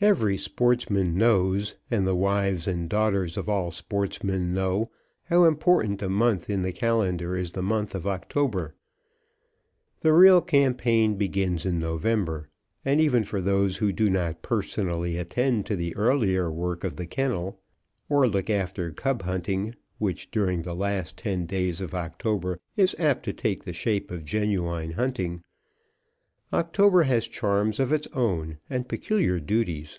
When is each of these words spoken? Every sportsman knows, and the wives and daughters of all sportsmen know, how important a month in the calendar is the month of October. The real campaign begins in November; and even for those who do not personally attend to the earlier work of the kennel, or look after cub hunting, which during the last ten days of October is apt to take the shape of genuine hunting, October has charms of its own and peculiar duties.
Every 0.00 0.36
sportsman 0.36 1.16
knows, 1.16 1.76
and 1.88 2.04
the 2.08 2.16
wives 2.16 2.66
and 2.66 2.88
daughters 2.90 3.36
of 3.36 3.48
all 3.48 3.70
sportsmen 3.70 4.52
know, 4.52 4.90
how 5.26 5.44
important 5.44 6.02
a 6.02 6.08
month 6.08 6.50
in 6.50 6.62
the 6.62 6.72
calendar 6.72 7.36
is 7.36 7.52
the 7.52 7.62
month 7.62 7.94
of 7.94 8.04
October. 8.04 8.74
The 10.00 10.12
real 10.12 10.40
campaign 10.40 11.14
begins 11.14 11.64
in 11.64 11.78
November; 11.78 12.48
and 12.84 13.00
even 13.00 13.22
for 13.22 13.40
those 13.40 13.76
who 13.76 13.92
do 13.92 14.10
not 14.10 14.42
personally 14.42 15.16
attend 15.16 15.66
to 15.66 15.76
the 15.76 15.94
earlier 15.94 16.50
work 16.50 16.82
of 16.82 16.96
the 16.96 17.06
kennel, 17.06 17.60
or 18.08 18.26
look 18.26 18.50
after 18.50 18.90
cub 18.90 19.22
hunting, 19.22 19.72
which 19.98 20.32
during 20.32 20.62
the 20.62 20.74
last 20.74 21.16
ten 21.16 21.46
days 21.46 21.80
of 21.80 21.94
October 21.94 22.58
is 22.76 22.96
apt 22.98 23.22
to 23.26 23.32
take 23.32 23.62
the 23.62 23.72
shape 23.72 24.10
of 24.10 24.24
genuine 24.24 24.90
hunting, 24.94 25.44
October 26.54 27.04
has 27.04 27.26
charms 27.26 27.80
of 27.80 27.90
its 27.90 28.06
own 28.08 28.58
and 28.68 28.86
peculiar 28.86 29.40
duties. 29.40 29.98